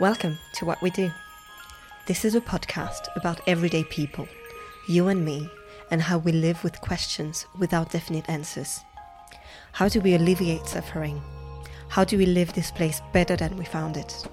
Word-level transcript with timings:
Welcome 0.00 0.38
to 0.52 0.64
What 0.64 0.80
We 0.80 0.90
Do. 0.90 1.10
This 2.06 2.24
is 2.24 2.36
a 2.36 2.40
podcast 2.40 3.08
about 3.16 3.40
everyday 3.48 3.82
people, 3.82 4.28
you 4.86 5.08
and 5.08 5.24
me, 5.24 5.50
and 5.90 6.00
how 6.00 6.18
we 6.18 6.30
live 6.30 6.62
with 6.62 6.80
questions 6.80 7.46
without 7.58 7.90
definite 7.90 8.30
answers. 8.30 8.84
How 9.72 9.88
do 9.88 10.00
we 10.00 10.14
alleviate 10.14 10.68
suffering? 10.68 11.20
How 11.88 12.04
do 12.04 12.16
we 12.16 12.26
live 12.26 12.52
this 12.52 12.70
place 12.70 13.02
better 13.12 13.34
than 13.34 13.56
we 13.56 13.64
found 13.64 13.96
it? 13.96 14.24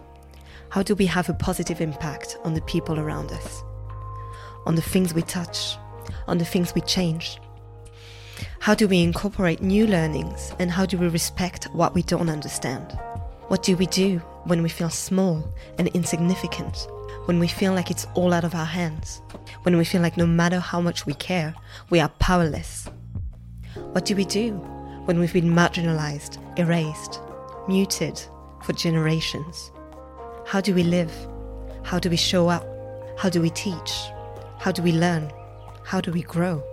How 0.70 0.84
do 0.84 0.94
we 0.94 1.08
have 1.08 1.30
a 1.30 1.34
positive 1.34 1.82
impact 1.82 2.38
on 2.44 2.54
the 2.54 2.62
people 2.62 3.00
around 3.00 3.32
us? 3.32 3.64
On 4.68 4.76
the 4.76 4.84
things 4.84 5.16
we 5.16 5.24
touch? 5.24 5.78
On 6.28 6.38
the 6.38 6.46
things 6.46 6.76
we 6.76 6.82
change? 6.82 7.40
How 8.60 8.76
do 8.76 8.88
we 8.88 9.02
incorporate 9.02 9.64
new 9.64 9.88
learnings 9.88 10.54
and 10.60 10.70
how 10.70 10.86
do 10.86 11.00
we 11.00 11.08
respect 11.08 11.74
what 11.74 11.96
we 11.96 12.04
don't 12.04 12.30
understand? 12.30 12.96
What 13.48 13.64
do 13.64 13.76
we 13.76 13.88
do 13.88 14.22
when 14.46 14.62
we 14.62 14.70
feel 14.70 14.90
small 14.90 15.54
and 15.78 15.88
insignificant? 15.90 16.88
When 17.26 17.40
we 17.40 17.48
feel 17.48 17.74
like 17.74 17.90
it's 17.90 18.08
all 18.14 18.34
out 18.34 18.44
of 18.44 18.56
our 18.56 18.66
hands? 18.66 19.22
When 19.64 19.76
we 19.76 19.86
feel 19.86 20.02
like 20.02 20.18
no 20.18 20.28
matter 20.28 20.60
how 20.60 20.80
much 20.80 21.06
we 21.06 21.16
care, 21.16 21.56
we 21.90 22.00
are 22.00 22.10
powerless? 22.20 22.88
What 23.92 24.06
do 24.06 24.16
we 24.16 24.26
do 24.26 24.52
when 25.06 25.20
we've 25.20 25.34
been 25.34 25.50
marginalized, 25.50 26.38
erased, 26.60 27.20
muted 27.68 28.22
for 28.64 28.74
generations? 28.74 29.72
How 30.46 30.62
do 30.62 30.76
we 30.76 30.84
live? 30.84 31.12
How 31.84 31.98
do 31.98 32.10
we 32.10 32.18
show 32.18 32.48
up? 32.48 32.66
How 33.18 33.30
do 33.30 33.42
we 33.42 33.50
teach? 33.50 33.94
How 34.60 34.72
do 34.72 34.84
we 34.84 34.92
learn? 34.92 35.32
How 35.84 36.02
do 36.02 36.12
we 36.12 36.22
grow? 36.22 36.64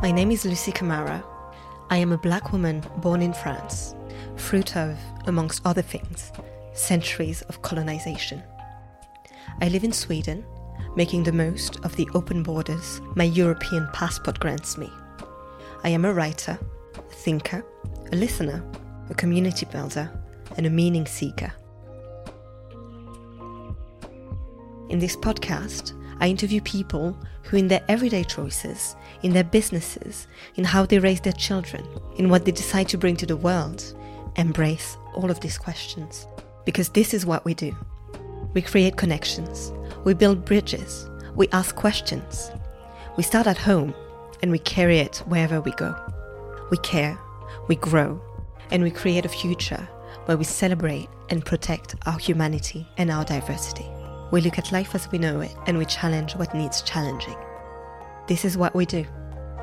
My 0.00 0.12
name 0.12 0.30
is 0.30 0.44
Lucie 0.44 0.70
Camara 0.70 1.24
I 1.88 1.98
am 1.98 2.10
a 2.10 2.18
black 2.18 2.52
woman 2.52 2.82
born 2.96 3.22
in 3.22 3.32
France, 3.32 3.94
fruit 4.34 4.76
of, 4.76 4.98
amongst 5.26 5.64
other 5.64 5.82
things, 5.82 6.32
centuries 6.72 7.42
of 7.42 7.62
colonization. 7.62 8.42
I 9.60 9.68
live 9.68 9.84
in 9.84 9.92
Sweden, 9.92 10.44
making 10.96 11.22
the 11.22 11.32
most 11.32 11.76
of 11.84 11.94
the 11.94 12.08
open 12.12 12.42
borders 12.42 13.00
my 13.14 13.24
European 13.24 13.88
passport 13.92 14.40
grants 14.40 14.76
me. 14.76 14.90
I 15.84 15.90
am 15.90 16.04
a 16.04 16.12
writer, 16.12 16.58
a 16.96 17.14
thinker, 17.14 17.64
a 18.12 18.16
listener, 18.16 18.64
a 19.08 19.14
community 19.14 19.66
builder, 19.66 20.10
and 20.56 20.66
a 20.66 20.70
meaning 20.70 21.06
seeker. 21.06 21.52
In 24.88 24.98
this 24.98 25.16
podcast, 25.16 25.92
I 26.20 26.28
interview 26.28 26.60
people 26.62 27.16
who, 27.42 27.56
in 27.56 27.68
their 27.68 27.84
everyday 27.88 28.24
choices, 28.24 28.96
in 29.22 29.32
their 29.32 29.44
businesses, 29.44 30.26
in 30.56 30.64
how 30.64 30.86
they 30.86 30.98
raise 30.98 31.20
their 31.20 31.32
children, 31.32 31.86
in 32.16 32.28
what 32.28 32.44
they 32.44 32.52
decide 32.52 32.88
to 32.88 32.98
bring 32.98 33.16
to 33.16 33.26
the 33.26 33.36
world, 33.36 33.94
embrace 34.36 34.96
all 35.14 35.30
of 35.30 35.40
these 35.40 35.58
questions. 35.58 36.26
Because 36.64 36.88
this 36.90 37.14
is 37.14 37.26
what 37.26 37.44
we 37.44 37.54
do 37.54 37.74
we 38.54 38.62
create 38.62 38.96
connections, 38.96 39.70
we 40.04 40.14
build 40.14 40.44
bridges, 40.46 41.10
we 41.34 41.46
ask 41.48 41.76
questions. 41.76 42.50
We 43.18 43.22
start 43.22 43.46
at 43.46 43.58
home 43.58 43.94
and 44.42 44.50
we 44.50 44.58
carry 44.58 44.98
it 44.98 45.18
wherever 45.26 45.60
we 45.60 45.72
go. 45.72 45.94
We 46.70 46.78
care, 46.78 47.18
we 47.68 47.76
grow, 47.76 48.20
and 48.70 48.82
we 48.82 48.90
create 48.90 49.26
a 49.26 49.28
future 49.28 49.86
where 50.24 50.36
we 50.36 50.44
celebrate 50.44 51.08
and 51.28 51.44
protect 51.44 51.94
our 52.06 52.18
humanity 52.18 52.86
and 52.96 53.10
our 53.10 53.24
diversity. 53.24 53.86
We 54.32 54.40
look 54.40 54.58
at 54.58 54.72
life 54.72 54.94
as 54.94 55.10
we 55.12 55.18
know 55.18 55.40
it 55.40 55.54
and 55.66 55.78
we 55.78 55.84
challenge 55.84 56.34
what 56.34 56.54
needs 56.54 56.82
challenging. 56.82 57.36
This 58.26 58.44
is 58.44 58.58
what 58.58 58.74
we 58.74 58.86
do 58.86 59.06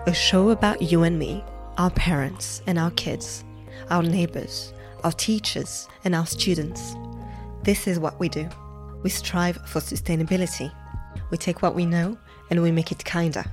a 0.05 0.13
show 0.13 0.49
about 0.49 0.81
you 0.81 1.03
and 1.03 1.17
me, 1.17 1.43
our 1.77 1.89
parents 1.91 2.61
and 2.67 2.77
our 2.77 2.91
kids, 2.91 3.43
our 3.89 4.03
neighbors, 4.03 4.73
our 5.03 5.11
teachers, 5.13 5.87
and 6.03 6.13
our 6.13 6.25
students. 6.25 6.93
This 7.63 7.87
is 7.87 7.99
what 7.99 8.19
we 8.19 8.27
do. 8.27 8.49
We 9.01 9.09
strive 9.09 9.57
for 9.65 9.79
sustainability. 9.79 10.71
We 11.29 11.37
take 11.37 11.61
what 11.61 11.75
we 11.75 11.85
know 11.85 12.17
and 12.49 12.61
we 12.61 12.71
make 12.71 12.91
it 12.91 13.03
kinder. 13.05 13.45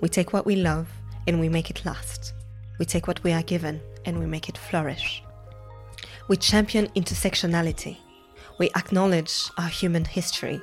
We 0.00 0.08
take 0.08 0.32
what 0.32 0.46
we 0.46 0.56
love 0.56 0.88
and 1.26 1.40
we 1.40 1.48
make 1.48 1.70
it 1.70 1.84
last. 1.84 2.32
We 2.78 2.84
take 2.84 3.08
what 3.08 3.22
we 3.24 3.32
are 3.32 3.42
given 3.42 3.80
and 4.04 4.18
we 4.18 4.26
make 4.26 4.48
it 4.48 4.56
flourish. 4.58 5.22
We 6.28 6.36
champion 6.36 6.88
intersectionality 6.88 7.96
we 8.58 8.70
acknowledge 8.76 9.50
our 9.56 9.68
human 9.68 10.04
history, 10.04 10.60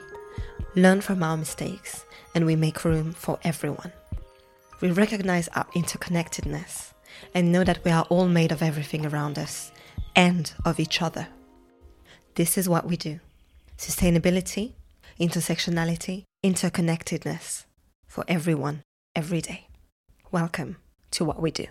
learn 0.76 1.02
from 1.02 1.24
our 1.24 1.38
mistakes, 1.38 2.06
and 2.34 2.46
we 2.46 2.56
make 2.56 2.84
room 2.84 3.14
for 3.14 3.40
everyone. 3.44 3.94
We 4.82 4.92
recognize 4.92 5.48
our 5.50 5.66
interconnectedness 5.76 6.92
and 7.34 7.52
know 7.52 7.64
that 7.64 7.84
we 7.86 7.92
are 7.92 8.06
all 8.10 8.28
made 8.28 8.52
of 8.52 8.62
everything 8.62 9.06
around 9.06 9.40
us 9.40 9.72
and 10.16 10.54
of 10.66 10.80
each 10.80 11.02
other. 11.02 11.28
This 12.36 12.58
is 12.58 12.68
what 12.68 12.86
we 12.86 12.98
do 12.98 13.20
sustainability, 13.78 14.74
intersectionality, 15.20 16.24
interconnectedness 16.44 17.66
for 18.08 18.24
everyone, 18.28 18.82
every 19.16 19.42
day. 19.42 19.68
Welcome 20.32 20.78
to 21.12 21.26
what 21.26 21.42
we 21.42 21.52
do. 21.52 21.68